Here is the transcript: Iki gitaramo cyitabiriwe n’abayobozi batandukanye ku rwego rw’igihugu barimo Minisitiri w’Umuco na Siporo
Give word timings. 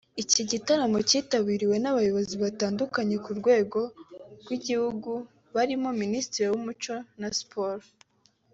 Iki 0.23 0.41
gitaramo 0.51 0.97
cyitabiriwe 1.09 1.75
n’abayobozi 1.79 2.35
batandukanye 2.43 3.15
ku 3.25 3.31
rwego 3.39 3.79
rw’igihugu 4.41 5.11
barimo 5.55 5.89
Minisitiri 6.01 6.45
w’Umuco 6.51 6.95
na 7.21 7.29
Siporo 7.39 7.85